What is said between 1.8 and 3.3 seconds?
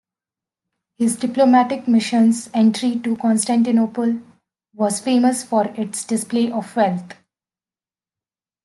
mission's entry to